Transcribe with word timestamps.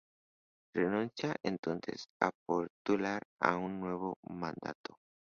Renuncia 0.73 1.35
entonces 1.43 2.07
a 2.23 2.31
postular 2.47 3.21
a 3.39 3.57
un 3.57 3.79
nuevo 3.79 4.15
mandato. 4.31 4.97